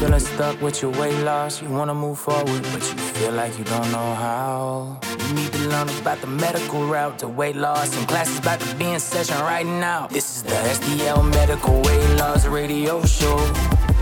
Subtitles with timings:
[0.00, 1.60] feeling stuck with your weight loss.
[1.60, 4.98] You wanna move forward, but you feel like you don't know how.
[5.28, 7.94] You need to learn about the medical route to weight loss.
[7.96, 10.06] And classes about to be in session right now.
[10.06, 13.36] This is the STL Medical Weight Loss Radio Show.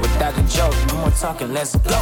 [0.01, 0.47] With Dr.
[0.47, 1.99] Joe, no more talking, let's go.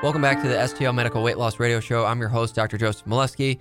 [0.00, 2.06] Welcome back to the STL Medical Weight Loss Radio Show.
[2.06, 2.78] I'm your host, Dr.
[2.78, 3.58] Joseph Moleski.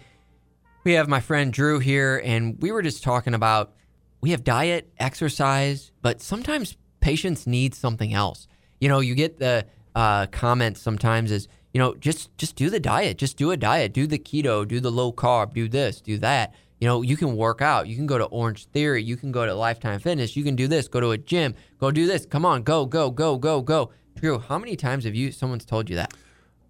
[0.89, 3.75] We have my friend Drew here, and we were just talking about
[4.21, 8.47] we have diet, exercise, but sometimes patients need something else.
[8.79, 12.79] You know, you get the uh, comments sometimes is, you know, just just do the
[12.79, 16.17] diet, just do a diet, do the keto, do the low carb, do this, do
[16.17, 16.55] that.
[16.79, 19.45] You know, you can work out, you can go to Orange Theory, you can go
[19.45, 22.25] to Lifetime Fitness, you can do this, go to a gym, go do this.
[22.25, 23.91] Come on, go, go, go, go, go.
[24.15, 26.15] Drew, how many times have you someone's told you that?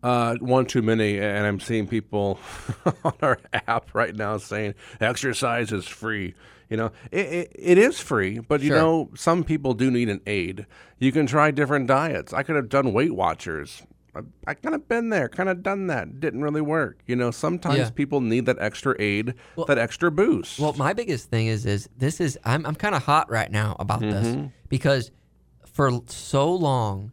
[0.01, 2.39] Uh, one too many, and I'm seeing people
[3.03, 6.35] on our app right now saying exercise is free.
[6.69, 8.77] You know, it, it, it is free, but you Sure.
[8.77, 10.65] know, some people do need an aid.
[10.99, 12.31] You can try different diets.
[12.31, 13.81] I could have done Weight Watchers.
[14.15, 16.19] I, I kind of been there, kind of done that.
[16.19, 16.99] Didn't really work.
[17.05, 17.89] You know, sometimes Yeah.
[17.89, 20.59] people need that extra aid, Well- that extra boost.
[20.59, 23.75] Well, my biggest thing is is this is I'm I'm kind of hot right now
[23.79, 24.37] about this
[24.69, 25.11] because
[25.65, 27.11] for so long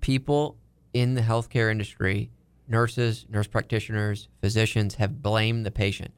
[0.00, 0.56] people
[0.92, 2.30] in the healthcare industry,
[2.68, 6.12] nurses, nurse practitioners, physicians have blamed the patient.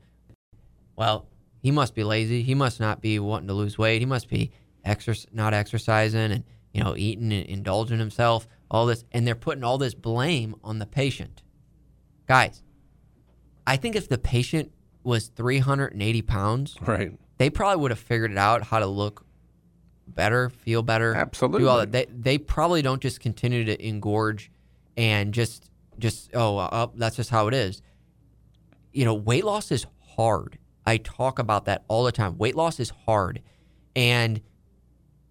[0.97, 1.27] Well,
[1.61, 2.43] he must be lazy.
[2.43, 4.01] He must not be wanting to lose weight.
[4.01, 4.51] He must be
[4.87, 8.47] exer- not exercising and you know eating and indulging himself.
[8.71, 11.43] All this, and they're putting all this blame on the patient.
[12.27, 12.63] Guys,
[13.67, 14.73] I think if the patient
[15.05, 17.13] was 380 pounds, right.
[17.39, 19.27] they probably would have figured it out how to look
[20.07, 21.61] better, feel better, Absolutely.
[21.61, 21.93] do all that.
[21.93, 24.49] They they probably don't just continue to engorge
[24.97, 27.83] and just just oh uh, that's just how it is.
[28.93, 30.59] You know, weight loss is hard.
[30.85, 32.37] I talk about that all the time.
[32.39, 33.43] Weight loss is hard,
[33.95, 34.41] and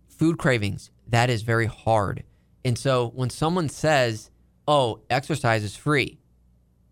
[0.08, 2.24] food cravings that is very hard.
[2.64, 4.32] And so when someone says,
[4.68, 6.20] "Oh, exercise is free,"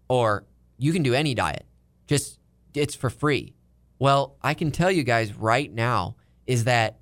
[0.09, 0.45] or
[0.77, 1.65] you can do any diet,
[2.07, 2.39] just
[2.73, 3.55] it's for free.
[3.99, 6.15] Well, I can tell you guys right now
[6.47, 6.99] is that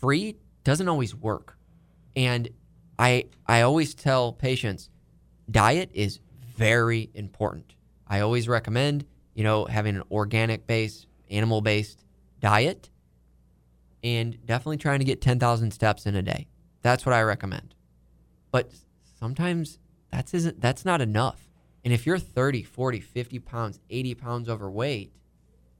[0.00, 1.56] free doesn't always work.
[2.16, 2.48] And
[2.98, 4.90] I I always tell patients
[5.50, 6.20] diet is
[6.56, 7.74] very important.
[8.06, 12.04] I always recommend, you know, having an organic based, animal based
[12.40, 12.90] diet
[14.02, 16.48] and definitely trying to get 10,000 steps in a day.
[16.82, 17.74] That's what I recommend.
[18.50, 18.70] But
[19.18, 19.78] sometimes
[20.10, 21.48] that's isn't that's not enough.
[21.84, 25.12] And if you're 30, 40, 50 pounds, 80 pounds overweight,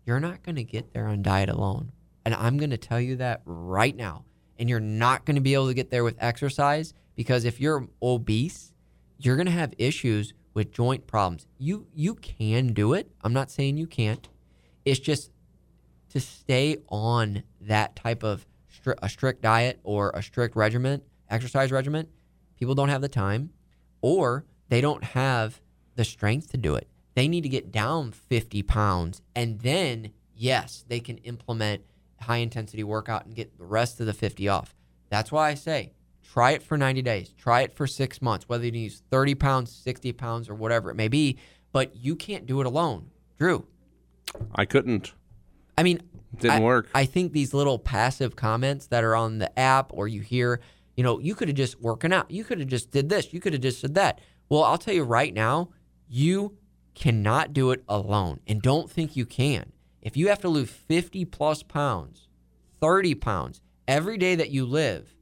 [0.06, 1.92] you're not going to get there on diet alone.
[2.24, 4.24] And I'm going to tell you that right now.
[4.58, 7.88] And you're not going to be able to get there with exercise because if you're
[8.02, 8.72] obese,
[9.24, 11.46] you're going to have issues with joint problems.
[11.58, 13.10] You you can do it.
[13.22, 14.28] I'm not saying you can't.
[14.84, 15.30] It's just
[16.10, 21.70] to stay on that type of stri- a strict diet or a strict regimen, exercise
[21.70, 22.08] regimen,
[22.58, 23.50] people don't have the time
[24.00, 25.60] or they don't have
[25.94, 26.88] the strength to do it.
[27.14, 31.82] They need to get down 50 pounds and then, yes, they can implement
[32.20, 34.74] high intensity workout and get the rest of the 50 off.
[35.10, 35.92] That's why I say
[36.32, 39.72] try it for 90 days, try it for six months, whether you use 30 pounds,
[39.72, 41.36] 60 pounds, or whatever it may be,
[41.72, 43.10] but you can't do it alone.
[43.38, 43.66] Drew,
[44.54, 45.12] I couldn't.
[45.76, 46.00] I mean,
[46.38, 46.88] Didn't I- work.
[46.94, 50.60] I think these little passive comments that are on the app or you hear,
[50.96, 52.30] you know, you could have just working out.
[52.30, 53.32] You could have just did this.
[53.32, 54.20] You could have just said that.
[54.48, 55.70] Well, I'll tell you right now,
[56.08, 56.56] you
[56.94, 59.72] cannot do it alone and don't think you can.
[60.02, 62.28] If you have to lose 50 plus pounds,
[62.80, 65.14] 30 pounds every day that you live,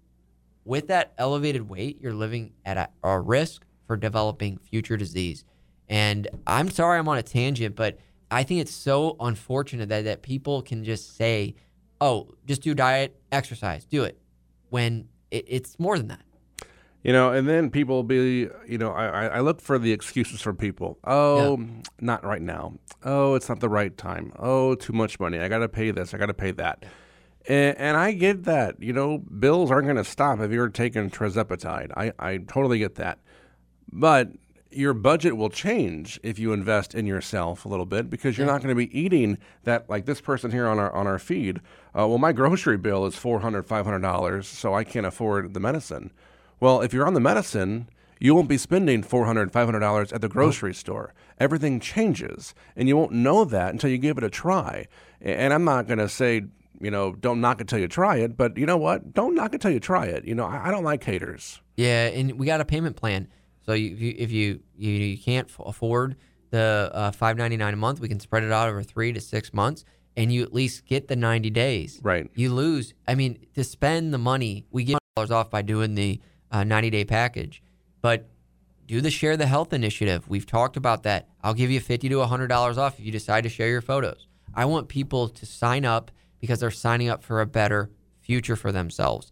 [0.68, 5.44] with that elevated weight, you're living at a, a risk for developing future disease.
[5.88, 7.98] And I'm sorry I'm on a tangent, but
[8.30, 11.54] I think it's so unfortunate that, that people can just say,
[12.02, 14.20] oh, just do diet, exercise, do it,
[14.68, 16.20] when it, it's more than that.
[17.02, 20.42] You know, and then people will be, you know, I, I look for the excuses
[20.42, 20.98] from people.
[21.04, 21.64] Oh,
[22.00, 22.74] not right now.
[23.02, 24.32] Oh, it's not the right time.
[24.38, 25.38] Oh, too much money.
[25.38, 26.12] I got to pay this.
[26.12, 26.84] I got to pay that.
[27.46, 28.82] And, and I get that.
[28.82, 31.93] You know, bills aren't going to stop if you're taking trizepatide.
[31.96, 33.19] I, I totally get that.
[33.90, 34.31] But
[34.70, 38.62] your budget will change if you invest in yourself a little bit because you're not
[38.62, 41.58] going to be eating that like this person here on our on our feed.
[41.99, 45.55] Uh, well, my grocery bill is four hundred, five hundred dollars, so I can't afford
[45.55, 46.12] the medicine.
[46.61, 47.88] Well, if you're on the medicine,
[48.20, 51.14] you won't be spending $400, $500 at the grocery store.
[51.38, 54.87] Everything changes, and you won't know that until you give it a try.
[55.20, 56.43] And I'm not going to say,
[56.80, 59.12] you know, don't knock it till you try it, but you know what?
[59.14, 60.25] Don't knock it till you try it.
[60.25, 61.60] You know, I, I don't like haters.
[61.76, 63.28] Yeah, and we got a payment plan.
[63.64, 66.16] So you, if you if you you, you can't f- afford
[66.50, 69.20] the uh, five ninety nine a month, we can spread it out over three to
[69.20, 69.84] six months.
[70.16, 72.00] and you at least get the 90 days.
[72.02, 72.28] Right.
[72.34, 72.92] You lose.
[73.06, 76.20] I mean, to spend the money, we get dollars off by doing the
[76.50, 77.62] uh, 90 day package,
[78.00, 78.28] but
[78.86, 80.28] do the share the health initiative.
[80.28, 81.28] We've talked about that.
[81.44, 84.26] I'll give you 50 to $100 off if you decide to share your photos.
[84.54, 86.10] I want people to sign up
[86.40, 87.90] because they're signing up for a better
[88.20, 89.31] future for themselves.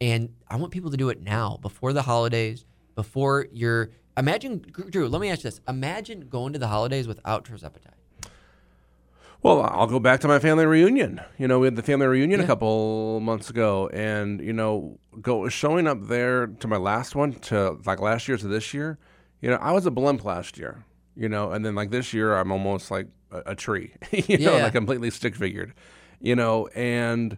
[0.00, 2.64] And I want people to do it now, before the holidays,
[2.94, 3.90] before you're.
[4.16, 4.58] Imagine,
[4.90, 5.60] Drew, let me ask you this.
[5.68, 7.94] Imagine going to the holidays without tirzepatide.
[9.42, 11.20] Well, I'll go back to my family reunion.
[11.36, 12.44] You know, we had the family reunion Yeah.
[12.44, 17.32] a couple months ago, and you know, go showing up there to my last one
[17.34, 18.98] to like last year to this year.
[19.40, 20.84] You know, I was a blimp last year.
[21.16, 23.92] You know, and then like this year, I'm almost like a, a tree.
[24.12, 25.74] you know, like completely stick figured.
[26.22, 27.36] You know, and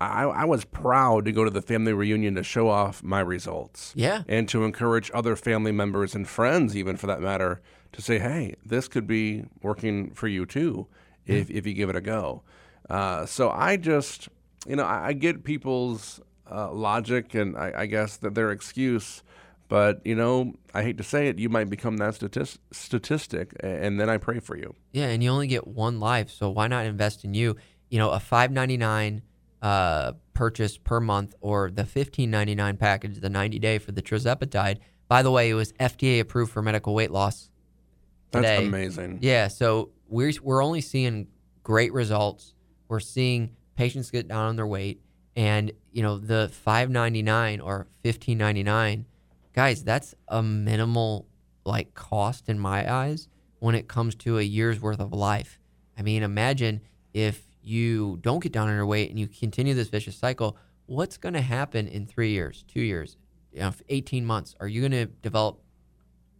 [0.00, 3.92] I, I was proud to go to the family reunion to show off my results.
[3.96, 4.22] Yeah.
[4.28, 7.60] And to encourage other family members and friends, even for that matter,
[7.94, 10.86] to say, hey, this could be working for you too
[11.26, 12.42] if, if you give it a go.
[12.88, 14.28] Uh, so I just,
[14.66, 16.20] you know, I, I get people's
[16.50, 19.22] uh, logic and I, I guess that their excuse.
[19.68, 24.00] But, you know, I hate to say it, you might become that statis- statistic, and
[24.00, 24.74] then I pray for you.
[24.92, 27.56] Yeah, and you only get one life, so why not invest in you?
[27.88, 29.22] You know, a five ninety nine
[29.62, 34.02] uh, purchase per month, or the fifteen ninety nine package, the ninety day for the
[34.02, 34.78] trizepatide.
[35.08, 37.50] By the way, it was FDA approved for medical weight loss.
[38.30, 39.18] That's amazing.
[39.22, 41.28] Yeah, so we're we're only seeing
[41.62, 42.54] great results.
[42.88, 45.00] We're seeing patients get down on their weight,
[45.34, 49.06] and you know the five ninety nine or fifteen ninety nine,
[49.54, 51.26] guys, that's a minimal
[51.64, 53.28] like cost in my eyes
[53.60, 55.58] when it comes to a year's worth of life.
[55.96, 56.80] I mean, imagine
[57.12, 60.56] if you don't get down on your weight and you continue this vicious cycle.
[60.86, 63.16] What's going to happen in three years, two years,
[63.52, 64.54] you know, eighteen months?
[64.60, 65.60] Are you going to develop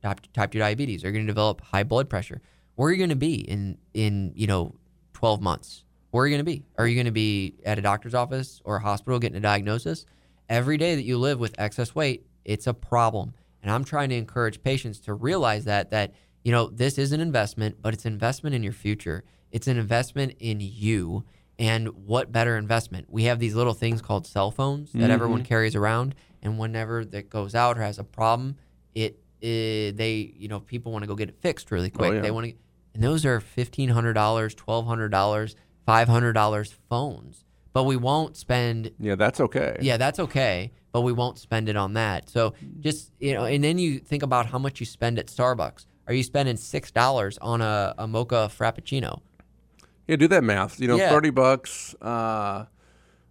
[0.02, 1.04] type, type 2 diabetes?
[1.04, 2.40] Are you going to develop high blood pressure?
[2.76, 4.74] Where are you going to be in in you know
[5.14, 5.84] 12 months?
[6.10, 6.64] Where are you going to be?
[6.78, 10.06] Are you going to be at a doctor's office or a hospital getting a diagnosis?
[10.48, 13.34] Every day that you live with excess weight it's a problem.
[13.62, 16.14] And i'm trying to encourage patients to realize that that
[16.44, 19.78] you know this is an investment but it's an investment in your future it's an
[19.78, 21.24] investment in you
[21.58, 23.06] and what better investment?
[23.10, 25.48] We have these little things called cell phones that everyone mm-hmm.
[25.48, 28.56] carries around and whenever that goes out or has a problem
[28.94, 32.14] it, it they you know people want to go get it fixed really oh, quick.
[32.14, 32.20] Yeah.
[32.20, 32.54] they want to
[32.94, 35.54] and those are $1500 $1200
[35.86, 37.44] $500 phones.
[37.72, 39.76] But we won't spend Yeah, that's okay.
[39.80, 42.30] yeah that's okay but we won't spend it on that.
[42.30, 45.86] So just you know and then you think about how much you spend at starbucks.
[46.06, 49.20] Are you spending six dollars on a, a mocha frappuccino
[50.08, 50.80] Yeah, do that math.
[50.80, 51.10] You know, Yeah.
[51.10, 51.94] thirty bucks.
[52.00, 52.64] Uh,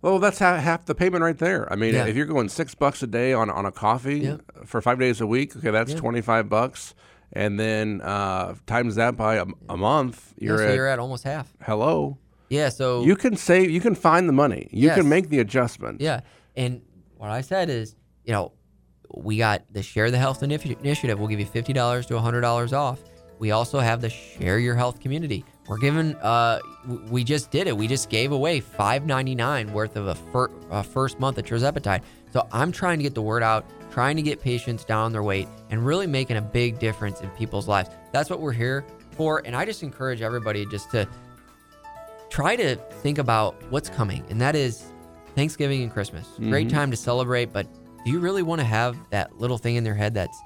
[0.01, 1.71] well, that's half, half the payment right there.
[1.71, 2.05] I mean, Yeah.
[2.05, 4.37] if you're going six bucks a day on on a coffee Yeah.
[4.65, 6.93] for five days a week, okay, that's twenty five bucks,
[7.33, 11.23] and then uh, times that by a, a month, you're so at you're at almost
[11.23, 12.17] half hello.
[12.49, 13.71] yeah so You can save.
[13.71, 14.69] You can find the money.
[14.71, 14.97] You Yes.
[14.97, 15.99] can make the adjustment.
[15.99, 16.21] Yeah.
[16.55, 16.81] And
[17.17, 18.51] what I said is, you know,
[19.15, 21.17] we got the Share the Health Initiative.
[21.19, 22.99] We'll give you $50 to $100 off.
[23.39, 25.43] We also have the Share Your Health community.
[25.67, 26.59] We're giving, uh,
[27.09, 27.75] we just did it.
[27.75, 32.01] We just gave away $5.99 worth of a, fir- a first month of tirzepatide.
[32.31, 35.47] So I'm trying to get the word out, trying to get patients down their weight,
[35.69, 37.89] and really making a big difference in people's lives.
[38.13, 39.41] That's what we're here for.
[39.45, 41.07] And I just encourage everybody just to
[42.29, 44.85] try to think about what's coming, and that is
[45.35, 46.27] Thanksgiving and Christmas.
[46.49, 47.67] Great time to celebrate, but
[48.05, 50.37] do you really want to have that little thing in their head that's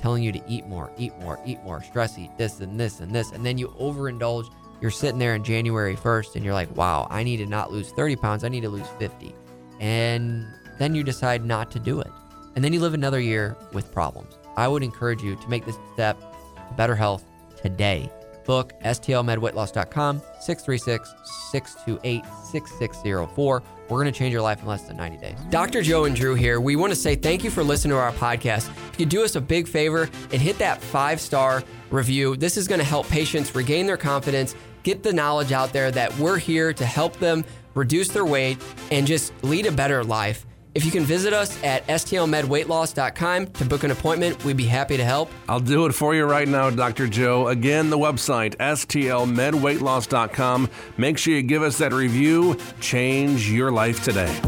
[0.00, 3.14] telling you to eat more, eat more, eat more, stress eat this and this and
[3.14, 4.48] this, and then you overindulge?
[4.80, 7.90] You're sitting there in January 1st and you're like, wow, I need to not lose
[7.90, 9.34] 30 pounds, I need to lose 50.
[9.80, 10.46] And
[10.78, 12.10] then you decide not to do it.
[12.54, 14.38] And then you live another year with problems.
[14.56, 17.24] I would encourage you to make this step to better health
[17.62, 18.10] today.
[18.46, 21.14] Book stlmedweightloss.com 636
[21.50, 23.62] 628 6604.
[23.88, 25.38] We're going to change your life in less than 90 days.
[25.50, 25.82] Dr.
[25.82, 26.60] Joe and Drew here.
[26.60, 28.68] We want to say thank you for listening to our podcast.
[28.92, 32.66] If you do us a big favor and hit that five star review, this is
[32.66, 36.72] going to help patients regain their confidence, get the knowledge out there that we're here
[36.72, 38.58] to help them reduce their weight
[38.90, 40.46] and just lead a better life.
[40.76, 45.04] If you can visit us at stlmedweightloss.com to book an appointment, we'd be happy to
[45.04, 45.30] help.
[45.48, 47.08] I'll do it for you right now, Dr.
[47.08, 47.48] Joe.
[47.48, 50.68] Again, the website, stlmedweightloss.com.
[50.98, 52.58] Make sure you give us that review.
[52.78, 54.38] Change your life today.